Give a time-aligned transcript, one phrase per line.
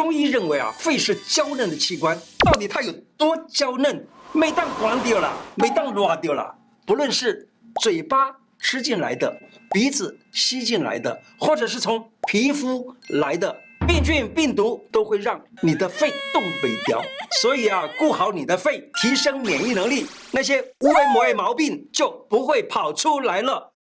[0.00, 4.02] 中医认为啊，肺是娇嫩的器官，到底它有多娇嫩？
[4.32, 6.54] 每当光掉了，每当落掉了，
[6.86, 7.46] 不论是
[7.82, 9.30] 嘴巴吃进来的，
[9.70, 13.54] 鼻子吸进来的，或者是从皮肤来的
[13.86, 17.02] 病菌、病毒，都会让你的肺冻未条。
[17.42, 23.74] 所以啊，顾好你的肺，提升免疫能力，那些无为某毛病就不会跑出来了。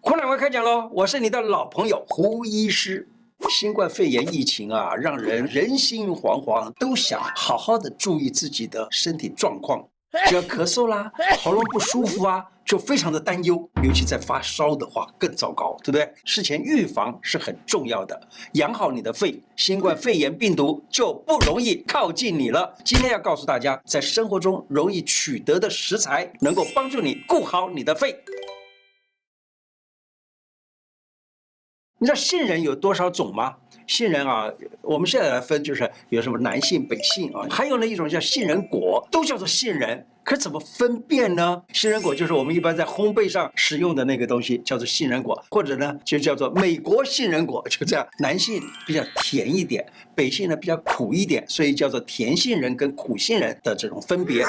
[0.00, 3.06] 胡乃文开讲喽，我是你的老朋友胡医师。
[3.48, 9.82] 新冠肺炎疫情啊，让人人心惶惶，都想好好的注意自己的身体状况。
[10.26, 11.10] 只要咳嗽啦，
[11.42, 13.56] 喉咙不舒服啊，就非常的担忧。
[13.82, 16.10] 尤其在发烧的话，更糟糕，对不对？
[16.24, 18.20] 事前预防是很重要的，
[18.52, 22.74] 养好你的肺，新冠肺炎病毒就不容易靠近你了。
[22.84, 28.16] 今天要告诉大家，在生活中容易取得的食材，能够帮助你顾好你的肺。
[31.98, 33.56] 你知道杏仁有多少种吗？
[33.86, 40.06] 杏仁啊，我们现在来分，就是有什么南杏、北杏啊，还有那一种叫杏仁果，都叫做杏仁。
[40.26, 41.62] 可怎么分辨呢？
[41.72, 48.04] 杏仁果就是我们一般在烘焙上使用的那个东西，叫做杏仁果，或者呢就叫做美国杏仁果，就这样。
[48.18, 54.44] 南杏比较甜一点，北杏呢比较苦一点，所以叫做甜杏仁跟苦杏仁的这种分别。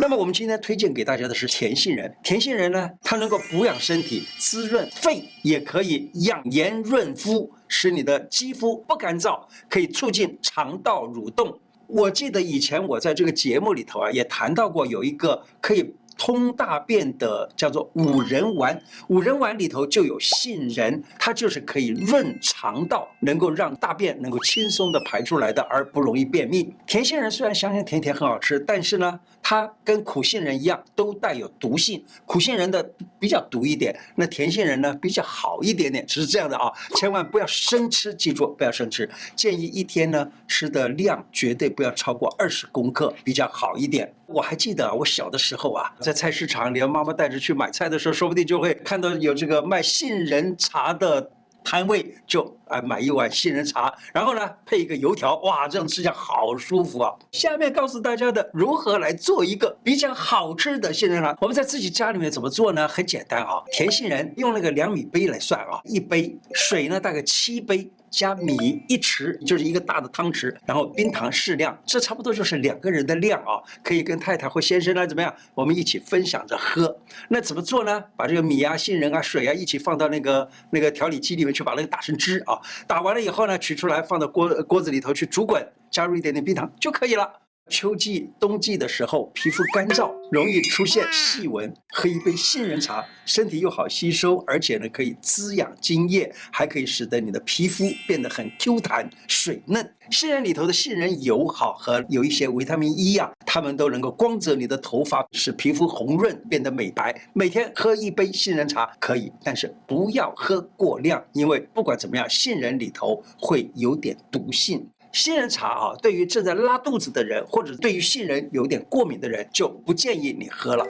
[0.00, 2.10] 那么我们今天推荐给大家的是甜杏仁。
[2.22, 11.60] 甜杏仁呢，它能够补养身体、滋润肺，也可以养颜润肤，使你的肌肤不干燥，可以促进肠道蠕动。
[11.92, 15.94] 我记得以前我在这个节目里头啊，也谈到过有一个可以。
[16.22, 26.74] 通大便的叫做五仁丸，五仁丸里头就有杏仁，它就是可以润肠道，能够让大便能够轻松的排出来的，而不容易便秘。
[26.86, 29.18] 甜杏仁虽然香香甜甜很好吃，但是呢，
[29.50, 32.04] 它跟苦杏仁一样，都带有毒性。
[32.24, 32.80] 苦杏仁的
[33.18, 44.14] 比较毒一点，那甜杏仁呢比较好一点点，只是这样的啊，千万不要生吃，记住不要生吃，建议一天呢吃的量绝对不要超过二十公克，比较好一点。
[44.26, 51.28] 我还记得我小的时候啊，在菜市场，连妈妈带着去买菜的时候，说不定就会看到有这个卖杏仁茶的
[51.64, 57.12] 摊位，就啊买一碗杏仁茶，然后呢配一个油条，哇，这样吃起来好舒服啊！
[57.32, 62.86] 下面告诉大家的如何来做一个比较好吃的杏仁茶，我们在自己家里面怎么做呢？
[62.88, 67.90] 很简单啊，甜杏仁用那个两米杯来算啊，一杯水呢大概七杯。
[68.10, 68.56] 加米
[68.88, 76.98] 一匙，就是一个大的汤匙，然后冰糖适量，这差不多就是两个人的量啊，可以跟太太或先生来怎么样，我们一起分享着喝。
[77.28, 78.02] 那怎么做呢？
[78.16, 82.59] 把这个米啊、杏仁啊、水啊一起放到那个那个调理机里面去，把那个打成汁啊。
[82.86, 87.32] 打完了以后呢，取出来放到锅锅子里头去煮滚，加入一点点冰糖就可以了。
[87.70, 91.72] 秋季、冬季的时候，皮肤干燥，容易出现细纹。
[91.92, 99.94] 喝一杯杏仁茶，身体又好吸收，而且呢可以滋养津液，还可以使得你的皮肤变得很 Q 弹、水嫩。
[100.10, 107.14] 杏仁里头的杏仁油好和有一些维他命 E 啊，它们都能够光泽你的头发，使皮肤红润，变得美白。
[107.32, 114.88] 每天喝一杯杏仁茶可以，但是不要喝过量，因为不管怎么样，杏仁里头会有点毒性。
[115.12, 120.86] 杏仁茶啊，对于正在拉肚子的人，或者对于杏仁有点过敏的人，就不建议你喝了。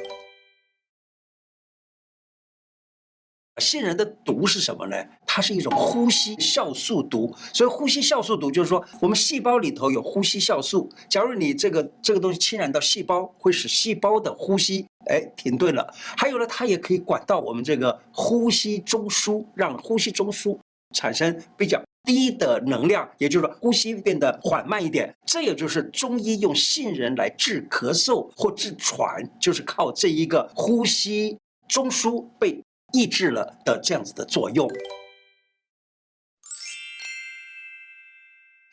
[3.61, 4.97] 杏仁的毒是什么呢？
[5.27, 7.35] 它是一种呼吸酵素毒。
[7.53, 10.89] 所以呼吸酵素毒就是说，我们细胞里头有呼吸酵素。
[11.11, 15.93] 假如你这个这个东西侵染到细胞，会使细胞的呼吸哎停顿了。
[15.95, 20.59] 还有呢，它也可以管到我们这个呼吸中枢，让呼吸中枢
[20.95, 21.83] 产生比较。
[22.11, 31.39] 低的能量，也就是说呼吸变得缓慢一点，这也就是中医用杏仁来治咳嗽或治喘，就是靠这一个呼吸
[31.69, 32.61] 中枢被
[32.93, 34.69] 抑制了的这样子的作用。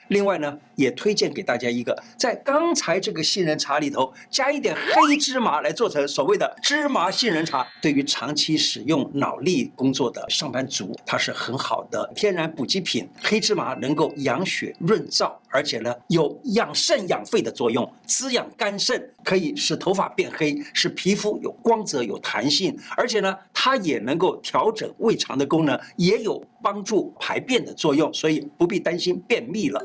[0.09, 13.09] 另外呢，也推荐给大家一个，在刚才这个杏仁茶里头加一点黑芝麻来做成所谓的芝麻杏仁茶，对于长期使用脑力工作的上班族，它是很好的天然补给品。
[13.22, 29.82] 黑芝麻能够养血润燥，而且呢有养肾养肺的作用，滋养肝肾，可以使头发变黑，使皮肤有光泽有弹性，而且呢它也能够调整胃肠的功能，也有帮助排便的作用，所以不必担心便秘了。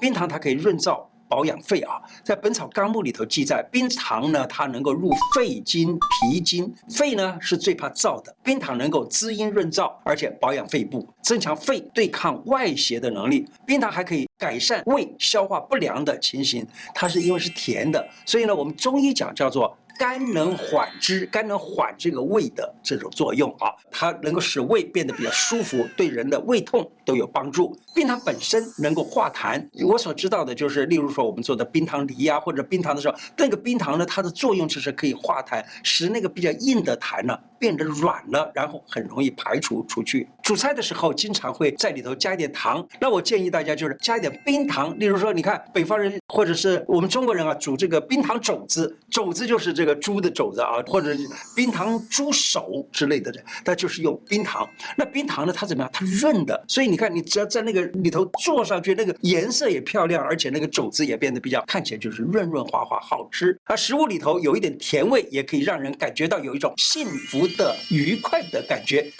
[0.00, 13.48] 冰糖它可以润燥保养肺啊，在《本草纲目》里头记载，冰糖呢它能够入肺经、脾经，肺呢是最怕燥的，冰糖能够滋阴润燥，而且保养肺部，增强肺对抗外邪的能力。
[13.64, 19.74] 冰糖还可以改善胃消化不良的情形，它是因为是甜的，所以呢我们中医讲叫做。
[20.02, 27.78] 肝能缓之，肝能缓这个胃的这种作用啊，它能够使胃变得比较舒服，对人的胃痛都有帮助。
[27.94, 40.28] 冰糖本身能够化痰，我所知道的就是，例如说我们做的冰糖梨、啊，或者冰糖的时候，那个冰糖呢，它的作用就是可以化痰，使那个比较硬的痰呢变得软了，然后很容易排除出去。
[40.42, 44.98] 煮菜的时候经常会在里头加一点糖，那我建议大家就是加一点冰糖。
[44.98, 51.14] 例如说，你看北方人或者是我们中国人啊，煮这个冰糖肘子，肘子就是这个猪的肘子啊，或者
[51.54, 53.32] 冰糖猪手之类的，
[53.64, 54.68] 那就是用冰糖。
[54.96, 55.90] 那冰糖呢，它怎么样？
[55.92, 63.58] 它润的，所以你看，你只要在那个里头做上去，那个颜色也漂亮，而且那个肘子也变得比较看起来就是润润滑滑，好吃。
[63.64, 69.12] 而食物里头有一点甜味，也可以让人感觉到有一种幸福的、愉快的感觉。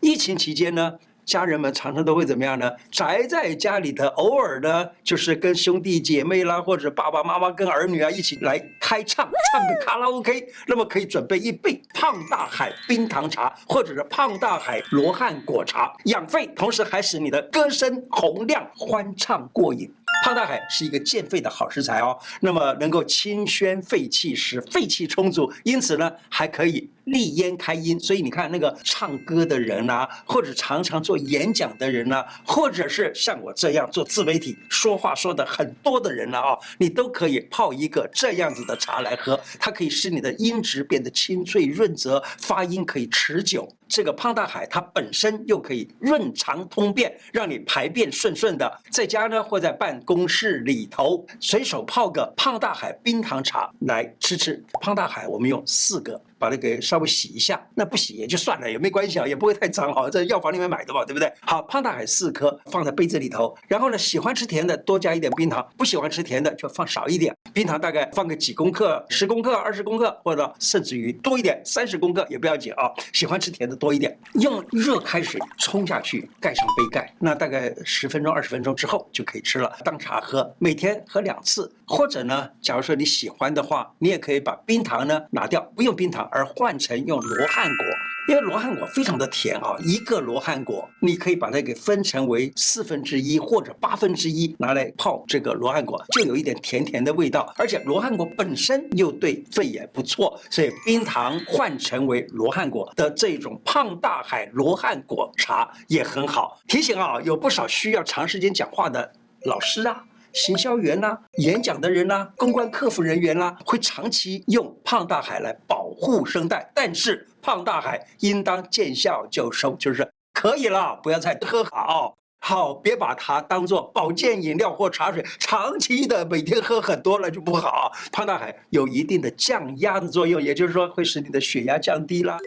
[0.00, 2.70] 疫情期间呢，家人们常常都会怎么样呢？
[2.90, 10.44] 宅在家里头，偶尔呢，就是跟兄弟姐妹啦，或者爸爸妈妈跟儿女啊一起来开唱，唱个卡拉 OK。
[10.66, 19.90] 那么可以准备一杯胖大海冰糖茶，或者是胖大海罗汉果茶，养肺，同时还使你的歌声洪亮，欢畅过瘾。
[20.24, 27.98] 胖大海是一个健肺的好食材哦，那么能够清宣肺气，使肺气充足，因此呢，还可以利咽开音。
[27.98, 43.68] 所以你看那个唱歌的人啊，或者常常做演讲的人啊，或者是像我这样做自媒体说话说的很多的人了啊，你都可以泡一个这样子的茶来喝，它可以使你的音质变得清脆润泽，发音可以持久。
[43.88, 48.80] 这个胖大海它本身又可以润肠通便，让你排便顺顺的。
[48.90, 54.64] 在家呢，或在办公室里头，随手泡个胖大海冰糖茶来吃吃。
[54.80, 56.18] 胖大海我们用四个。
[56.42, 61.32] 把它给稍微洗一下，那不洗也就算了，也没关系啊，也不会太脏哈，在药房里面买的嘛，对不对？
[61.42, 67.32] 好，胖大海四颗放在杯子里头，然后呢，喜欢吃甜的多加一点冰糖，不喜欢吃甜的就放少一点。
[67.52, 72.90] 冰糖大概放个几公克，十公克、二十公克，或者甚至于多一点，三十公克也不要紧啊。
[73.12, 81.70] 喜欢吃甜的多一点，用热开水冲下去，盖上杯盖，那大概十分钟、二十分钟之后就可以吃了，当茶喝，每天喝两次。
[81.92, 87.86] 或者呢，假如说你喜欢的话，你也可以把冰糖呢拿掉，不用冰糖，而换成用罗汉果，
[88.28, 89.76] 因为罗汉果非常的甜啊。
[89.84, 97.52] 一个罗汉果，你可以把它给分成为四分之一或者八分之一，拿来泡这个罗汉果，就有一点甜甜的味道。
[97.58, 106.58] 而且罗汉果本身又对肺也不错，所以冰糖换成为罗汉果的这种胖大海罗汉果茶也很好。
[106.66, 109.12] 提醒啊，有不少需要长时间讲话的
[109.44, 110.02] 老师啊。
[110.32, 127.92] 行销员呐、啊，演讲的人呐、啊，公关客服人员啦、会长期用胖大海来保护声带，但是胖大海应当见效就收，就是可以了，不要再喝好，好，别把它当做保健饮料或茶水，长期的每天喝很多了就不好。
[128.10, 132.38] 胖大海有一定的降压的作用，也就是说会使你的血压降低啦。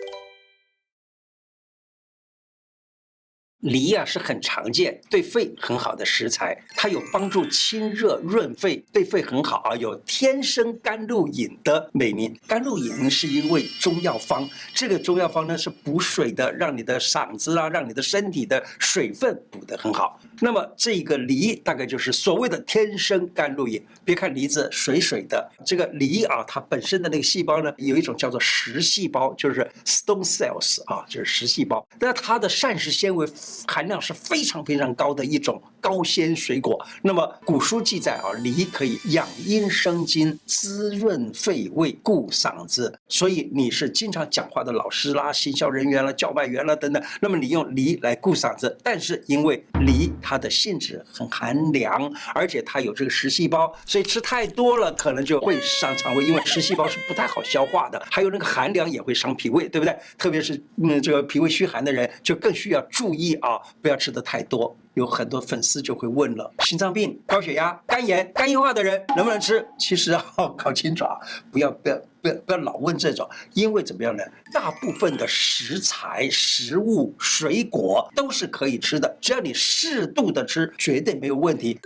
[3.66, 12.36] 梨啊是很常见，对肺很好的食材，它有帮助清热润肺，对肺很好啊，有天生甘露饮的美名。
[12.48, 20.20] 甘露饮是一味中药方，这个中药方呢是补水的，让你的嗓子啊，让你的身体的水分补得很好。
[20.42, 23.84] 那么这个梨大概就是所谓的天生甘露饮。
[24.04, 31.84] 别看梨子水水的，这个梨啊，它本身的那个细胞呢，有一种叫做实细胞，就是 stone cells 啊，就是实细胞。
[32.00, 33.26] 那它的膳食纤维
[33.68, 36.84] 含量是非常非常高的一种高纤水果。
[37.04, 42.92] 那么古书记载啊，梨可以养阴生津、滋润肺胃、顾嗓子。
[43.08, 58.04] 所以你是经常讲话的老师啦、行销人员啦、叫卖员啦等等，那么你用梨来顾嗓子，但是因为梨它的性质很寒凉，而且它有这个食细胞，所以吃太多了可能就会伤肠胃，因为食细胞是不太好消化的。
[58.10, 59.96] 还有那个寒凉也会伤脾胃，对不对？
[60.18, 63.62] 特别是嗯这个脾胃虚寒的人就更需要注意啊。
[63.82, 69.66] 不要吃的太多，有很多粉丝就会问了：心脏病、高血压、肝炎、肝硬化的人能不能吃？
[69.78, 70.26] 其实啊
[70.58, 71.18] 搞清楚啊，
[71.52, 74.24] 不要不要不要不要老问这种，因为怎么样呢？
[74.54, 81.80] 大部分的食材、食物、水果都是可以吃的，只要你适度的吃，绝对没有问题。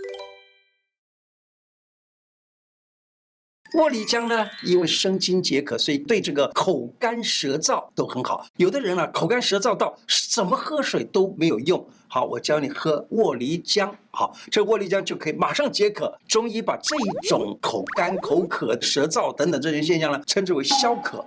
[3.72, 8.44] 酪梨浆呢，因为生津解渴，所以对这个口干舌燥都很好。
[8.56, 9.96] 有的人啊，口干舌燥到
[10.30, 11.84] 怎么喝水都没有用。
[12.08, 13.88] 好，我教你喝酪梨浆。
[14.10, 16.12] 好，这酪梨浆就可以马上解渴。
[16.26, 16.96] 中医把这
[17.28, 21.24] 种口干、口渴、舌燥等等这些现象呢，称之为消渴。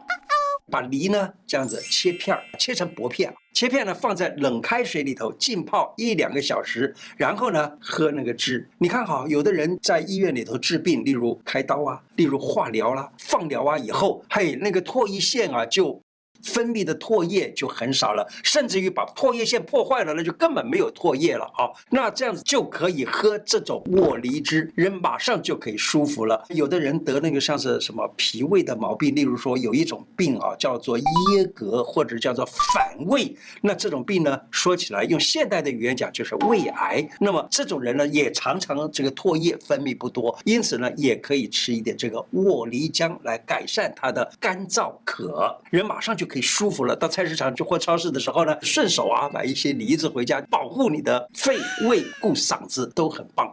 [0.71, 8.69] 把梨呢这样子切片儿，切成薄片，切片呢放在冷开水里头浸泡一两个小时，然后呢喝那个汁。
[8.77, 16.01] 你看哈，有的人在医院里头治病，例如开刀啊，例如化疗啦、放疗啊，以后嘿那个唾液腺啊就。
[16.43, 21.71] 分泌的唾液就很少了，甚至于把唾液腺破坏了，那就根本没有唾液了啊！
[21.89, 26.43] 那这样子就可以喝这种沃梨汁，人马上就可以舒服了。
[26.49, 31.03] 有的人得那个像是什么脾胃的毛病，例如说有一种病啊，叫做噎
[31.55, 37.07] 膈或者叫做反胃，那这种病呢，说起来用现代的语言讲就是胃癌。
[37.19, 46.27] 那么这种人呢，也常常这个唾液分泌不多，因此呢，也可以吃一点这个沃梨浆来改善他的干燥渴，人马上就。
[46.33, 46.95] 可以舒服了。
[46.95, 53.47] 到菜市场去或超市的时候呢，顺手啊买一些梨子回家，保护你的肺胃、顾嗓子都很棒。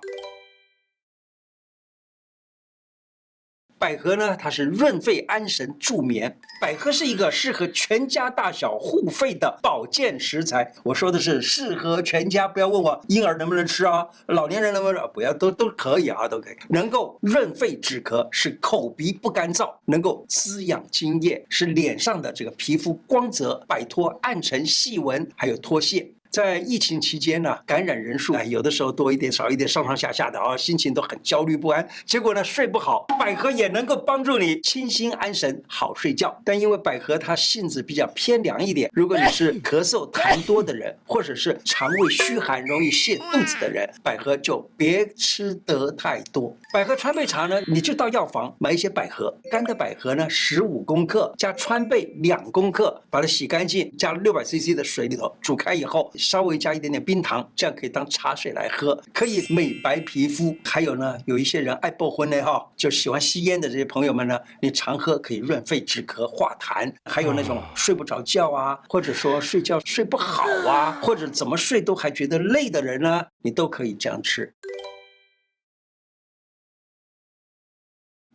[3.80, 6.38] 百合呢，它是润肺安神助眠。
[6.60, 10.70] 百合是一个适合全家大小护肺的保健食材。
[10.84, 15.10] 我说的是适合全家，不要问我婴儿能不能吃啊，老年人能不能？
[15.14, 16.56] 不要，都都可以啊，都可以。
[16.68, 26.12] 能够润肺止咳，使口鼻不干燥；能够滋养津液，使脸上的这个皮肤光泽，摆脱暗沉细纹，还有脱屑。
[26.30, 31.86] 在疫情期间呢，感染人数啊，有的时候多一点少一点，上上下下的啊，心情都很焦虑不安。
[32.06, 36.40] 结果呢，睡不好，百合也能够帮助你清心安神，好睡觉。
[36.44, 46.56] 但因为百合它性质比较偏凉一点，如果你是咳嗽痰多的人，或者是肠胃虚寒容易泻肚子的人，百合就别吃得太多。
[46.72, 56.12] 百合川贝茶呢，你就到药房买一些百合，干的百合呢，十五公克加川贝两公克，把它洗干净，加六百 CC 的水里头煮开以后。
[56.14, 60.56] 稍微加一点点冰糖，这样可以当茶水来喝，可以美白皮肤。
[60.64, 66.92] 还有呢，有一些人爱爆婚的哈，就喜欢吸烟的这些朋友们呢，你常喝可以润肺止咳化痰。
[67.04, 74.54] 还有那种睡不着觉啊，或者说睡觉睡不好啊，或者怎么睡都还觉得累的人呢，你都可以这样吃。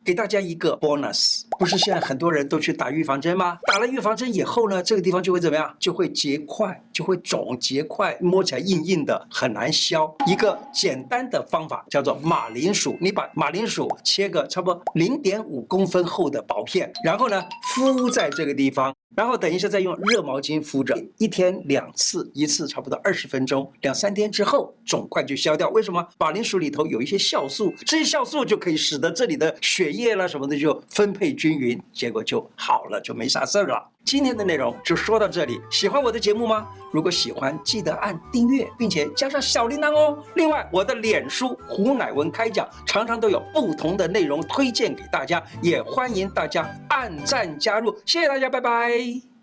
[0.06, 3.58] 给大家一个 bonus，不是现在很多人都去打预防针吗？
[3.66, 5.76] 打了预防针以后呢，这个地方就会怎么样？
[5.80, 10.16] 就会结块，就会肿结块，摸起来硬硬的，很难消。
[10.28, 17.44] 一个简单的方法叫做马铃薯，你把马铃薯切个差不多零点五公分厚的薄片，然后呢
[17.74, 18.94] 敷在这个地方。
[19.16, 25.70] 然后等一下再用热毛巾敷着，一天两次，一次差不多二十分钟，两三天之后肿块就消掉。
[25.70, 26.06] 为什么？
[26.18, 33.92] 马铃薯里头有一些酵素，这些酵素就可以使得这里的血液啦什么的就分配均匀，结果就好了，就没啥事儿了。
[34.06, 36.68] 今天的内容就说到这里，喜欢我的节目吗？
[36.92, 40.24] 如果喜欢，记得按订阅，并且加上小铃铛哦。
[40.36, 47.94] 另外，我的脸书胡乃文开讲常常都有不同的内容推荐给大家，也欢迎大家按赞加入。
[48.06, 49.35] 谢谢大家，拜拜。